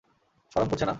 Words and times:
শরম 0.51 0.67
করছে 0.69 0.85
না? 0.85 0.89